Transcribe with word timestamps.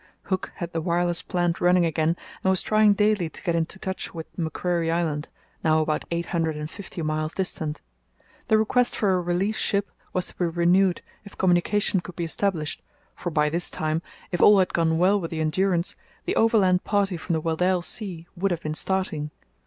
Hooke 0.23 0.51
had 0.55 0.73
the 0.73 0.81
wireless 0.81 1.21
plant 1.21 1.61
running 1.61 1.85
again 1.85 2.17
and 2.43 2.49
was 2.49 2.63
trying 2.63 2.93
daily 2.93 3.29
to 3.29 3.41
get 3.43 3.53
into 3.53 3.77
touch 3.77 4.15
with 4.15 4.35
Macquarie 4.35 4.89
Island, 4.89 5.29
now 5.63 5.77
about 5.79 6.05
eight 6.09 6.25
hundred 6.25 6.57
and 6.57 6.67
fifty 6.71 7.03
miles 7.03 7.35
distant. 7.35 7.81
The 8.47 8.57
request 8.57 8.95
for 8.95 9.13
a 9.13 9.21
relief 9.21 9.55
ship 9.55 9.91
was 10.11 10.25
to 10.25 10.35
be 10.35 10.45
renewed 10.45 11.03
if 11.23 11.37
communication 11.37 11.99
could 11.99 12.15
be 12.15 12.25
established, 12.25 12.81
for 13.15 13.29
by 13.29 13.47
this 13.49 13.69
time, 13.69 14.01
if 14.31 14.41
all 14.41 14.57
had 14.57 14.73
gone 14.73 14.97
well 14.97 15.21
with 15.21 15.29
the 15.29 15.39
Endurance, 15.39 15.95
the 16.25 16.35
overland 16.35 16.83
party 16.83 17.15
from 17.15 17.33
the 17.33 17.39
Weddell 17.41 17.83
Sea 17.83 18.25
would 18.35 18.49
have 18.49 18.61
been 18.61 18.73
starting. 18.73 19.29